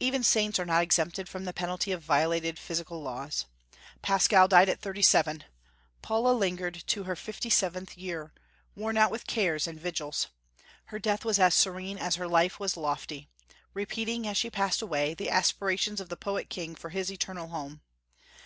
[0.00, 3.44] Even saints are not exempted from the penalty of violated physical laws.
[4.00, 5.44] Pascal died at thirty seven.
[6.00, 8.32] Paula lingered to her fifty seventh year,
[8.74, 10.28] worn out with cares and vigils.
[10.86, 13.28] Her death was as serene as her life was lofty;
[13.74, 17.82] repeating, as she passed away, the aspirations of the prophet king for his eternal home.